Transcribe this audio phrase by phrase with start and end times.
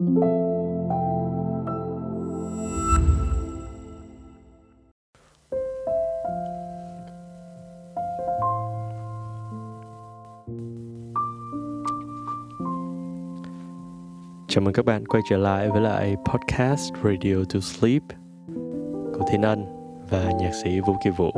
[0.00, 0.06] Chào
[14.62, 18.02] mừng các bạn quay trở lại với lại podcast Radio to Sleep
[19.12, 19.64] của Thiên Ân
[20.10, 21.30] và nhạc sĩ Vũ Kỳ Vũ,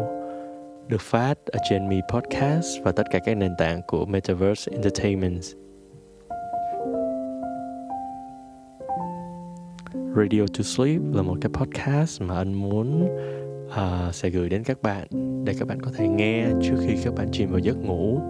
[0.89, 5.71] được phát ở trên Mi Podcast và tất cả các nền tảng của Metaverse Entertainment.
[9.95, 13.09] Radio to Sleep là một cái podcast mà anh muốn
[13.66, 15.09] uh, sẽ gửi đến các bạn
[15.45, 18.20] để các bạn có thể nghe trước khi các bạn chìm vào giấc ngủ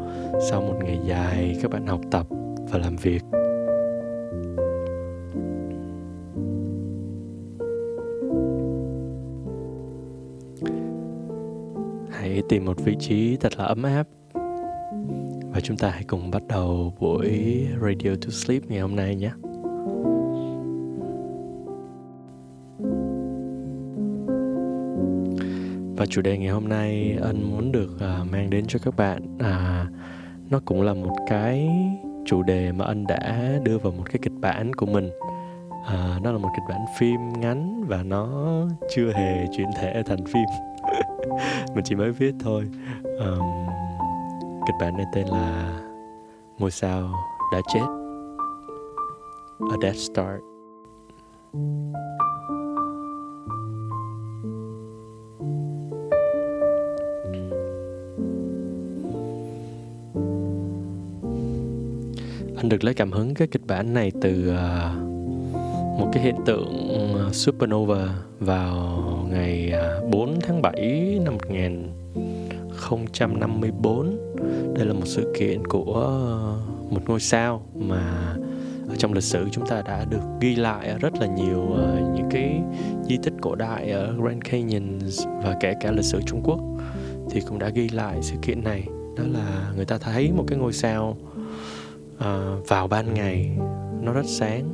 [0.50, 2.26] sau một ngày dài các bạn học tập
[2.70, 3.22] và làm việc
[12.10, 14.06] hãy tìm một vị trí thật là ấm áp
[15.52, 19.30] và chúng ta hãy cùng bắt đầu buổi Radio to Sleep ngày hôm nay nhé.
[26.02, 29.38] Và chủ đề ngày hôm nay anh muốn được uh, mang đến cho các bạn
[29.38, 29.86] à,
[30.50, 31.68] nó cũng là một cái
[32.26, 35.10] chủ đề mà anh đã đưa vào một cái kịch bản của mình.
[35.86, 38.28] À, nó là một kịch bản phim ngắn và nó
[38.94, 40.44] chưa hề chuyển thể thành phim.
[41.74, 42.64] Mình chỉ mới viết thôi.
[43.02, 43.66] Um,
[44.66, 45.80] kịch bản này tên là
[46.58, 47.10] ngôi sao
[47.52, 47.86] đã chết.
[49.70, 50.40] A dead star.
[62.62, 64.94] Anh được lấy cảm hứng cái kịch bản này từ ờ,
[65.98, 68.08] một cái hiện tượng ờ, supernova
[68.40, 74.16] vào ngày ờ, 4 tháng 7 năm 1054
[74.74, 76.18] đây là một sự kiện của
[76.90, 78.34] một ngôi sao mà
[78.88, 81.76] ở trong lịch sử chúng ta đã được ghi lại rất là nhiều
[82.14, 82.60] những cái
[83.08, 84.98] di tích cổ đại ở Grand Canyon
[85.44, 86.60] và kể cả lịch sử Trung Quốc.
[87.30, 88.86] Thì cũng đã ghi lại sự kiện này.
[89.16, 91.16] Đó là người ta thấy một cái ngôi sao
[92.22, 93.58] à, vào ban ngày
[94.02, 94.68] nó rất sáng.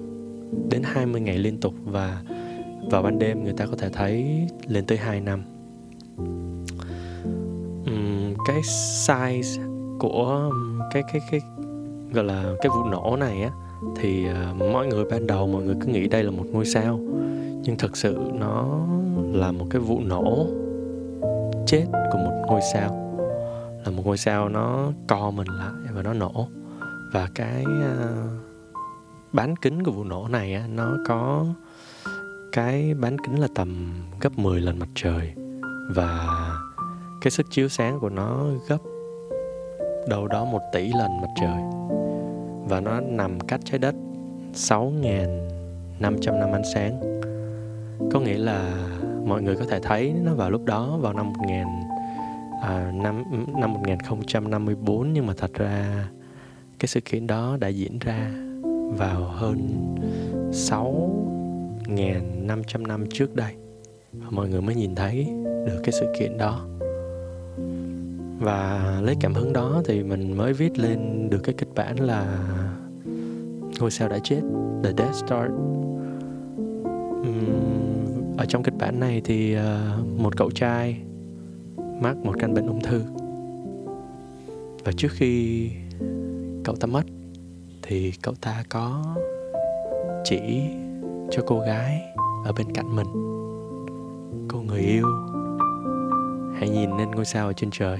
[0.70, 2.22] Đến 20 ngày liên tục và
[2.90, 5.42] vào ban đêm người ta có thể thấy lên tới 2 năm.
[7.82, 8.60] Uhm, cái
[9.06, 9.62] size
[9.98, 10.50] của
[10.90, 11.40] cái cái cái
[12.12, 13.50] gọi là cái vụ nổ này á
[13.96, 17.00] thì uh, mọi người ban đầu mọi người cứ nghĩ đây là một ngôi sao
[17.62, 18.80] nhưng thực sự nó
[19.32, 20.46] là một cái vụ nổ
[21.68, 22.90] chết của một ngôi sao.
[23.84, 26.48] Là một ngôi sao nó co mình lại và nó nổ
[27.12, 28.30] và cái uh,
[29.32, 31.46] bán kính của vụ nổ này á, nó có
[32.52, 35.32] cái bán kính là tầm gấp 10 lần mặt trời.
[35.94, 36.28] Và
[37.20, 38.78] cái sức chiếu sáng của nó gấp
[40.08, 41.62] đâu đó một tỷ lần mặt trời.
[42.68, 43.94] Và nó nằm cách trái đất
[44.54, 47.20] 6.500 năm ánh sáng.
[48.12, 48.88] Có nghĩa là
[49.26, 51.66] mọi người có thể thấy nó vào lúc đó vào năm 1000
[52.62, 53.24] à, năm
[53.60, 56.08] năm 1054 nhưng mà thật ra
[56.78, 58.30] cái sự kiện đó đã diễn ra
[58.96, 59.58] vào hơn
[60.52, 61.18] 6
[61.88, 63.52] 1.500 năm trước đây.
[64.30, 65.28] Mọi người mới nhìn thấy
[65.66, 66.66] được cái sự kiện đó.
[68.40, 72.48] Và lấy cảm hứng đó thì mình mới viết lên được cái kịch bản là
[73.80, 74.40] ngôi sao đã chết
[74.84, 75.50] The Death Star.
[78.36, 80.96] Ở trong kịch bản này thì uh, một cậu trai
[82.00, 83.02] mắc một căn bệnh ung thư.
[84.84, 85.70] Và trước khi
[86.68, 87.02] cậu ta mất,
[87.82, 89.02] thì cậu ta có
[90.24, 90.40] chỉ
[91.30, 92.02] cho cô gái
[92.44, 93.06] ở bên cạnh mình.
[94.48, 95.06] Cô người yêu,
[96.58, 97.98] hãy nhìn lên ngôi sao ở trên trời.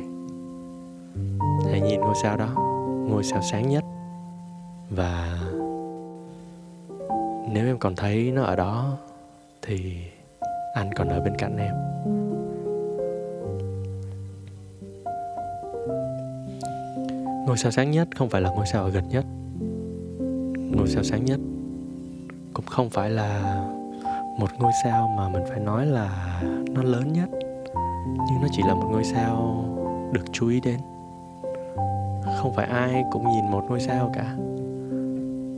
[1.70, 2.48] Hãy nhìn ngôi sao đó,
[3.10, 3.84] ngôi sao sáng nhất.
[4.90, 5.38] Và
[7.52, 8.96] nếu em còn thấy nó ở đó,
[9.62, 9.96] thì
[10.74, 11.88] anh còn ở bên cạnh em.
[17.48, 19.25] Ngôi sao sáng nhất không phải là ngôi sao ở gần nhất.
[20.76, 21.41] Ngôi sao sáng nhất
[22.54, 23.60] cũng không phải là
[24.39, 26.41] một ngôi sao mà mình phải nói là
[26.71, 27.28] nó lớn nhất.
[28.04, 29.65] Nhưng nó chỉ là một ngôi sao
[30.12, 30.80] được chú ý đến.
[32.39, 34.36] Không phải ai cũng nhìn một ngôi sao cả.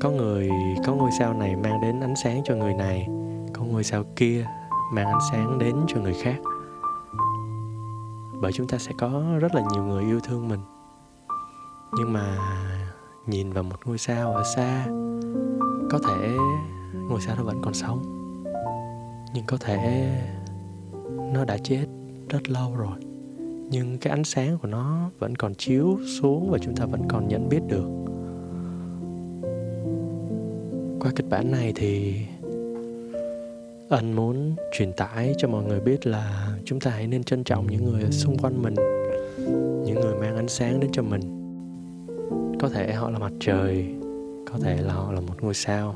[0.01, 0.51] Có người,
[0.87, 3.09] có ngôi sao này mang đến ánh sáng cho người này,
[3.53, 4.47] có ngôi sao kia
[4.93, 6.37] mang ánh sáng đến cho người khác.
[8.41, 10.61] Bởi chúng ta sẽ có rất là nhiều người yêu thương mình
[11.97, 12.39] nhưng mà
[13.27, 14.87] nhìn vào một ngôi sao ở xa,
[15.91, 16.37] có thể
[17.09, 18.03] ngôi sao đó vẫn còn sống.
[19.35, 20.11] Nhưng có thể
[21.33, 21.87] nó đã chết
[22.29, 22.99] rất lâu rồi.
[23.71, 27.29] Nhưng cái ánh sáng của nó vẫn còn chiếu xuống và chúng ta vẫn còn
[27.29, 27.87] nhận biết được.
[31.01, 32.17] Qua kịch bản này thì
[33.91, 37.67] anh muốn truyền tải cho mọi người biết là chúng ta hãy nên trân trọng
[37.67, 38.75] những người xung quanh mình,
[39.87, 41.40] những người mang ánh sáng đến cho mình
[42.61, 43.87] có thể họ là mặt trời,
[44.53, 45.95] có thể là họ là một ngôi sao.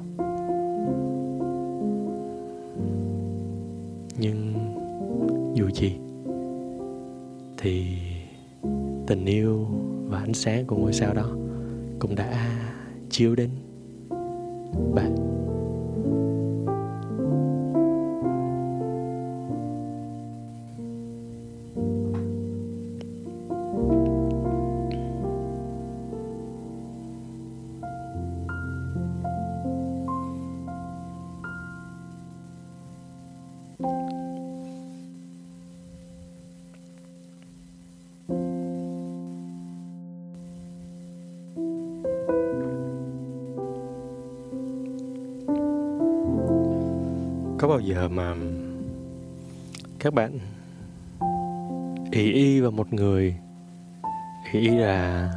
[4.18, 4.54] Nhưng
[5.54, 5.96] dù gì,
[7.58, 7.86] thì
[9.06, 9.66] tình yêu
[10.08, 11.28] và ánh sáng của ngôi sao đó
[11.98, 12.50] cũng đã
[13.10, 13.50] chiếu đến
[14.94, 15.33] bạn.
[47.64, 48.34] Có bao giờ mà
[49.98, 50.38] các bạn
[52.10, 53.36] ý y vào một người
[54.52, 55.30] ý y là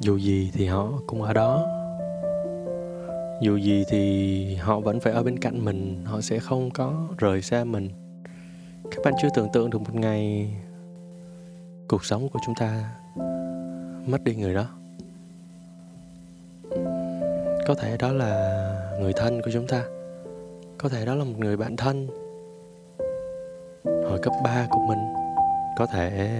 [0.00, 1.66] dù gì thì họ cũng ở đó,
[3.42, 7.42] dù gì thì họ vẫn phải ở bên cạnh mình, họ sẽ không có rời
[7.42, 7.88] xa mình.
[8.90, 10.50] Các bạn chưa tưởng tượng được một ngày
[11.88, 12.94] cuộc sống của chúng ta
[14.06, 14.66] mất đi người đó.
[17.66, 18.62] Có thể đó là
[19.00, 19.84] người thân của chúng ta
[20.82, 22.08] có thể đó là một người bạn thân.
[23.84, 24.98] Hồi cấp 3 của mình,
[25.76, 26.30] có thể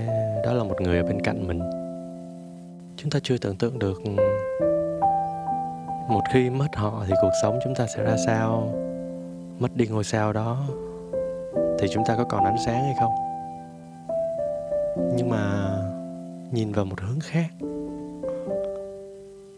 [0.44, 1.61] đó là một người ở bên cạnh mình.
[2.97, 4.03] Chúng ta chưa tưởng tượng được
[6.09, 8.75] một khi mất họ thì cuộc sống chúng ta sẽ ra sao.
[9.59, 10.62] Mất đi ngôi sao đó
[11.79, 13.12] thì chúng ta có còn ánh sáng hay không?
[15.17, 15.73] Nhưng mà
[16.50, 17.49] nhìn vào một hướng khác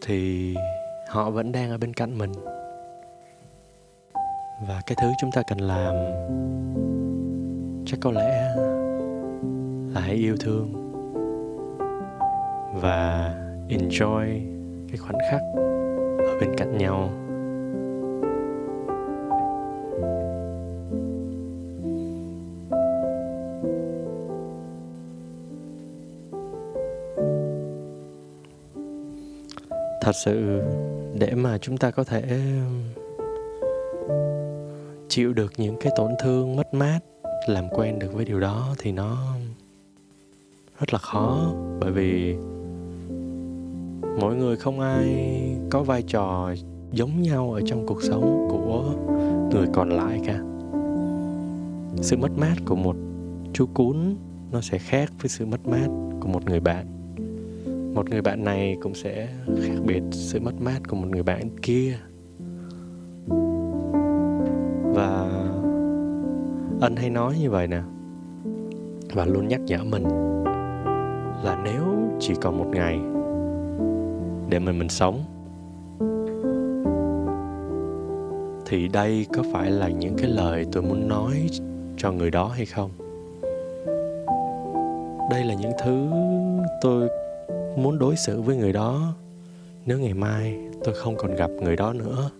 [0.06, 0.54] thì
[1.08, 2.32] họ vẫn đang ở bên cạnh mình
[4.60, 5.94] và cái thứ chúng ta cần làm,
[7.86, 8.54] chắc có lẽ
[9.94, 10.72] là hãy yêu thương
[12.82, 13.34] và
[13.68, 14.40] enjoy
[14.88, 15.40] cái khoảnh khắc
[16.18, 17.10] ở bên cạnh nhau.
[30.00, 30.62] Thật sự,
[31.18, 32.22] để mà chúng ta có thể
[35.14, 36.98] chịu được những cái tổn thương mất mát,
[37.48, 39.36] làm quen được với điều đó thì nó
[40.78, 41.54] rất là khó.
[41.80, 42.34] Bởi vì
[44.20, 45.06] mỗi người không ai
[45.70, 46.54] có vai trò
[46.92, 48.94] giống nhau ở trong cuộc sống của
[49.52, 50.40] người còn lại cả.
[52.02, 52.96] Sự mất mát của một
[53.52, 54.16] chú cún
[54.52, 55.86] nó sẽ khác với sự mất mát
[56.20, 56.86] của một người bạn.
[57.94, 59.28] Một người bạn này cũng sẽ
[59.62, 61.98] khác biệt sự mất mát của một người bạn kia
[64.94, 65.28] và
[66.80, 67.80] anh hay nói như vậy nè.
[69.14, 70.04] Và luôn nhắc nhở mình
[71.44, 71.82] là nếu
[72.20, 72.98] chỉ còn một ngày
[74.48, 75.20] để mình mình sống,
[78.66, 81.48] thì đây có phải là những cái lời tôi muốn nói
[81.96, 82.90] cho người đó hay không?
[85.30, 86.06] Đây là những thứ
[86.80, 87.08] tôi
[87.76, 89.14] muốn đối xử với người đó
[89.86, 92.30] nếu ngày mai tôi không còn gặp người đó nữa.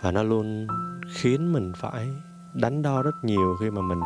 [0.00, 0.66] Và nó luôn
[1.14, 2.08] khiến mình phải
[2.54, 4.00] đánh đo rất nhiều khi mà mình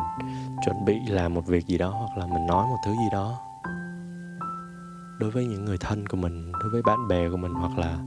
[0.65, 3.39] chuẩn bị làm một việc gì đó hoặc là mình nói một thứ gì đó.
[5.19, 7.97] Đối với những người thân của mình, đối với bạn bè của mình hoặc là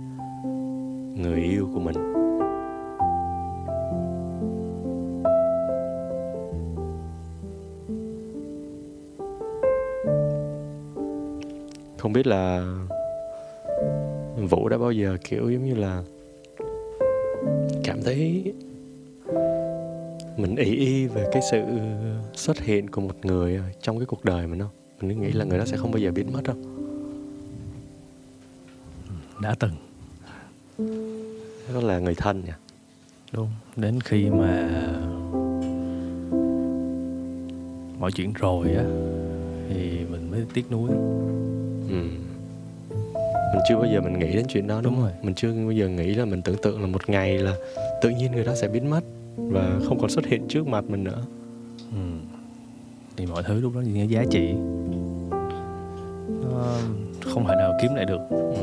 [1.16, 2.14] người yêu của mình.
[11.98, 12.64] Không biết là
[14.50, 16.02] vũ đã bao giờ, kiểu, giống như là
[17.88, 18.52] cảm thấy
[20.36, 21.62] mình ý y về cái sự
[22.34, 25.58] xuất hiện của một người trong cái cuộc đời mình không mình nghĩ là người
[25.58, 26.56] đó sẽ không bao giờ biến mất đâu.
[29.42, 29.72] Đã từng.
[31.74, 32.52] Đó là người thân nhỉ?
[33.32, 33.48] Đúng.
[33.76, 34.68] Đến khi mà
[37.98, 38.84] mọi chuyện rồi á
[39.68, 40.90] thì mình mới tiếc nuối.
[41.90, 42.27] Ừ.
[43.52, 45.12] mình chưa bao giờ mình nghĩ đến chuyện đó đúng, đúng rồi.
[45.22, 47.54] Mình chưa bao giờ nghĩ là mình tưởng tượng là một ngày là
[48.02, 49.00] tự nhiên người đó sẽ biến mất
[49.36, 51.22] và không còn xuất hiện trước mặt mình nữa.
[51.92, 51.98] Ừ.
[53.16, 54.52] thì mọi thứ lúc đó những giá trị.
[56.42, 56.78] Nó
[57.24, 58.20] không thể nào kiếm lại được.
[58.30, 58.56] Ừ.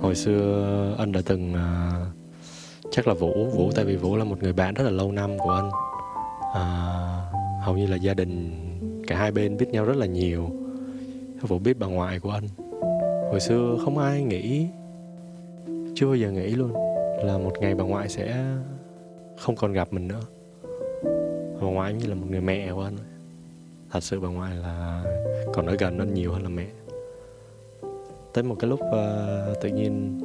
[0.00, 4.42] hồi xưa anh đã từng uh, chắc là vũ vũ tại vì vũ là một
[4.42, 5.68] người bạn rất là lâu năm của anh.
[6.50, 8.50] Uh, hầu như là gia đình
[9.06, 10.50] cả hai bên biết nhau rất là nhiều.
[11.40, 12.67] Vũ biết bà ngoại của anh
[13.30, 14.66] hồi xưa không ai nghĩ
[15.94, 16.72] chưa bao giờ nghĩ luôn
[17.24, 18.44] là một ngày bà ngoại sẽ
[19.38, 20.20] không còn gặp mình nữa.
[21.60, 22.96] Bà ngoại như là một người mẹ của anh.
[23.90, 25.04] Thật sự bà ngoại là
[25.52, 26.66] còn ở gần anh nhiều hơn là mẹ.
[28.32, 30.18] Tới một cái lúc uh, tự nhiên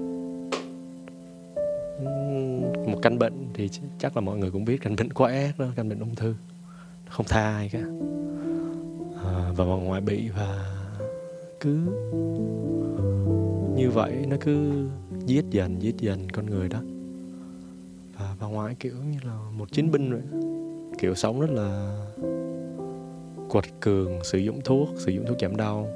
[2.92, 3.70] một căn bệnh thì
[4.00, 6.36] chắc là mọi người cũng biết căn bệnh quá ác đó căn bệnh ung thư.
[7.10, 7.80] Không tha ai cả.
[9.24, 10.83] À, và bà ngoại bị và
[11.64, 11.80] cứ
[13.76, 14.86] như vậy, nó cứ
[15.26, 16.82] giết dần giết dần con người đó.
[18.18, 20.22] Và bà ngoại kiểu như là một chiến binh vậy
[20.98, 21.98] kiểu sống rất là
[23.50, 25.88] quật cường, sử dụng thuốc, sử dụng thuốc giảm đau.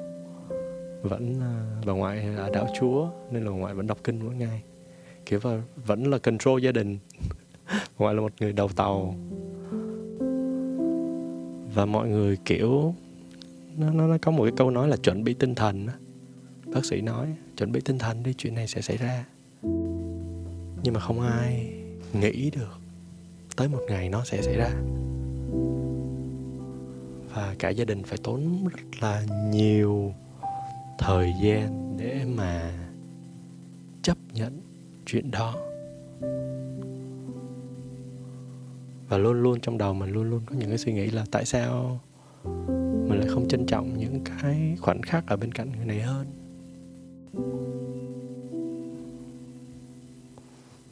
[1.02, 4.36] Vẫn à, bà ngoại là đạo chúa, nên là bà ngoại vẫn đọc kinh mỗi
[4.36, 4.64] ngày.
[5.26, 6.98] Kiểu và vẫn là control gia đình.
[7.68, 9.16] Bà ngoại là một người đầu tàu.
[11.76, 12.94] Và mọi người, kiểu
[13.78, 15.94] nó nó, nó có một cái câu nói là chuẩn bị tinh thần đó.
[16.74, 19.26] bác sĩ nói chuẩn bị tinh thần đi chuyện này sẽ xảy ra.
[20.84, 21.74] Nhưng mà không ai
[22.14, 22.80] nghĩ được
[23.56, 24.70] tới một ngày nó sẽ xảy ra.
[27.34, 30.14] Và cả gia đình phải tốn rất là nhiều
[31.00, 32.72] thời gian để mà
[34.02, 34.62] chấp nhận
[35.06, 35.56] chuyện đó.
[39.10, 41.46] Và luôn luôn trong đầu mình luôn luôn có những cái suy nghĩ là tại
[41.46, 42.00] sao
[43.08, 46.28] mình lại không trân trọng những cái khoảnh khắc ở bên cạnh người này hơn.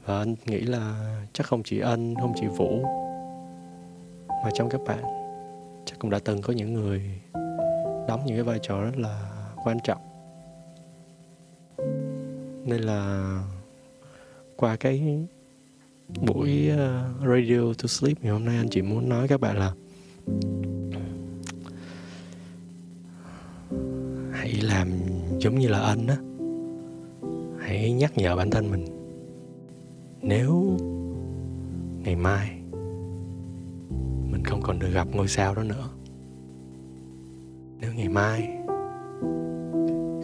[0.06, 2.84] Và anh nghĩ là chắc không chỉ anh, không chỉ vũ,
[4.28, 5.04] mà trong các bạn
[5.86, 7.02] chắc cũng đã từng có những người
[8.08, 9.32] đóng những cái vai trò rất là
[9.64, 10.02] quan trọng.
[12.66, 13.32] Nên là
[14.56, 15.26] qua cái
[16.22, 19.74] buổi ờ, radio to sleep ngày hôm nay, anh chỉ muốn nói các bạn là
[24.46, 24.90] hãy làm
[25.40, 26.18] giống như là anh á.
[27.60, 28.86] Hãy nhắc nhở bản thân mình.
[30.22, 30.78] Nếu
[32.04, 32.50] ngày mai
[34.32, 35.90] mình không còn được gặp ngôi sao đó nữa,
[37.80, 38.50] nếu ngày mai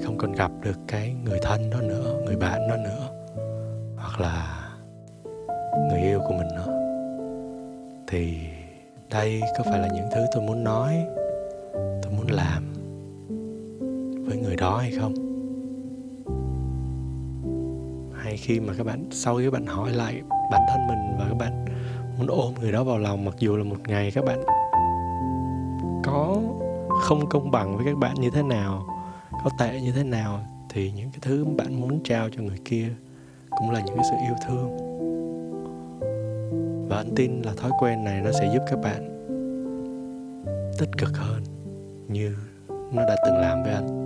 [0.04, 3.10] không còn gặp được cái người thân đó nữa, người bạn đó nữa,
[3.98, 4.70] hoặc là
[5.90, 6.68] người yêu của mình nữa,
[8.08, 8.38] thì
[9.10, 11.06] đây có phải là những thứ tôi muốn nói,
[11.74, 12.71] tôi muốn làm
[14.62, 15.14] đó hay không?
[18.14, 21.26] Hay khi mà các bạn, sau khi các bạn hỏi lại bản thân mình và
[21.30, 21.66] các bạn
[22.18, 24.40] muốn ôm người đó vào lòng, mặc dù là một ngày các bạn
[26.04, 26.38] có
[27.02, 28.86] không công bằng với các bạn như thế nào,
[29.44, 30.40] có tệ như thế nào,
[30.70, 32.88] thì những cái thứ bạn muốn trao cho người kia
[33.50, 34.78] cũng là những cái sự yêu thương.
[36.90, 39.08] Và anh tin là thói quen này nó sẽ giúp các bạn
[40.80, 41.44] tích cực hơn
[42.08, 42.36] như
[42.92, 44.01] nó đã từng làm với anh.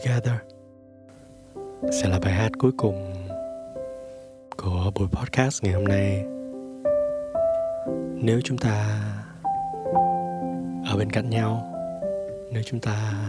[0.00, 0.34] Together.
[1.92, 3.14] Sẽ là bài hát cuối cùng
[4.56, 6.24] của buổi podcast ngày hôm nay.
[8.14, 9.00] Nếu chúng ta
[10.90, 11.74] ở bên cạnh nhau,
[12.52, 13.24] nếu chúng ta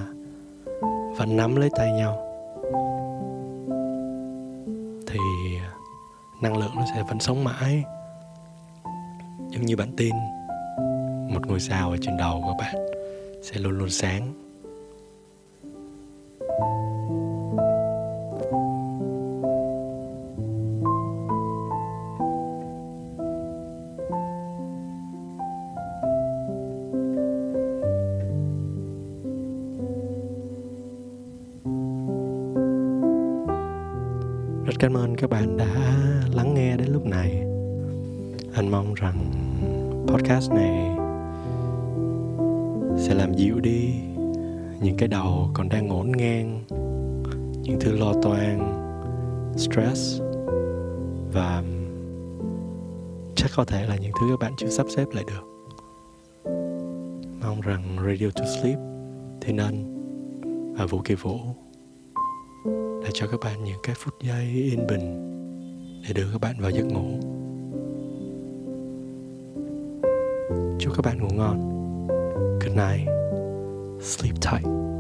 [1.18, 2.28] vẫn nắm lấy tay nhau
[5.08, 5.20] thì
[6.42, 7.84] năng lượng nó sẽ vẫn sống mãi
[9.50, 10.16] giống như bạn tin.
[11.34, 12.76] Một ngôi sao ở trên đầu của bạn
[13.44, 14.51] sẽ luôn luôn sáng.
[34.72, 35.66] Rất cảm ơn các bạn đã
[36.36, 37.30] lắng nghe đến lúc này.
[38.54, 39.32] Anh mong rằng
[40.08, 40.98] podcast này
[42.98, 43.94] sẽ làm dịu đi
[44.82, 46.64] những cái đầu còn đang ngổn ngang,
[47.64, 48.60] những thứ lo toan,
[49.58, 50.22] stress
[51.34, 51.64] và
[53.36, 55.72] chắc có thể là những thứ các bạn chưa sắp xếp lại được.
[57.42, 58.80] Mong rằng Radio to Sleep
[59.42, 59.86] Thiên nên
[60.78, 61.38] và Vũ Kỳ Vũ
[63.04, 65.28] để cho các bạn những cái phút giây yên bình
[66.08, 67.20] để đưa các bạn vào giấc ngủ.
[70.80, 71.72] Chúc các bạn ngủ ngon.
[72.60, 73.08] Good night.
[74.02, 74.91] Sleep tight.